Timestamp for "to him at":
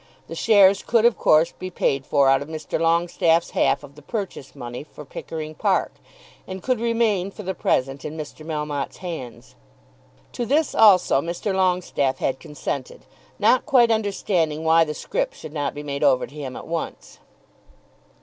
16.25-16.65